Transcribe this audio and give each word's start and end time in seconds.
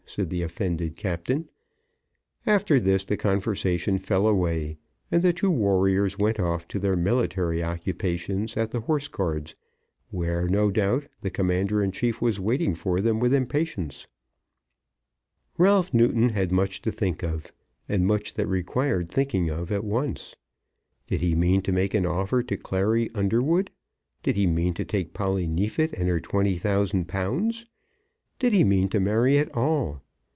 said 0.03 0.29
the 0.29 0.41
offended 0.41 0.97
captain. 0.97 1.47
After 2.45 2.81
this 2.81 3.05
the 3.05 3.15
conversation 3.15 3.97
fell 3.97 4.27
away, 4.27 4.75
and 5.09 5.23
the 5.23 5.31
two 5.31 5.49
warriors 5.49 6.19
went 6.19 6.37
off 6.37 6.67
to 6.67 6.79
their 6.79 6.97
military 6.97 7.63
occupations 7.63 8.57
at 8.57 8.71
the 8.71 8.81
Horse 8.81 9.07
Guards, 9.07 9.55
where, 10.09 10.49
no 10.49 10.69
doubt, 10.69 11.07
the 11.21 11.29
Commander 11.29 11.81
in 11.81 11.93
chief 11.93 12.21
was 12.21 12.41
waiting 12.41 12.75
for 12.75 12.99
them 12.99 13.21
with 13.21 13.33
impatience. 13.33 14.05
Ralph 15.57 15.93
Newton 15.93 16.27
had 16.29 16.51
much 16.51 16.81
to 16.81 16.91
think 16.91 17.23
of, 17.23 17.53
and 17.87 18.05
much 18.05 18.33
that 18.33 18.47
required 18.47 19.07
thinking 19.07 19.49
of 19.49 19.71
at 19.71 19.85
once. 19.85 20.35
Did 21.07 21.21
he 21.21 21.35
mean 21.35 21.61
to 21.61 21.71
make 21.71 21.93
an 21.93 22.05
offer 22.05 22.43
to 22.43 22.57
Clary 22.57 23.09
Underwood? 23.15 23.71
Did 24.23 24.35
he 24.35 24.45
mean 24.45 24.73
to 24.73 24.83
take 24.83 25.13
Polly 25.13 25.47
Neefit 25.47 25.93
and 25.93 26.09
her 26.09 26.19
£20,000? 26.19 27.65
Did 28.39 28.53
he 28.53 28.63
mean 28.63 28.89
to 28.89 28.99
marry 28.99 29.37
at 29.37 29.55
all? 29.55 30.01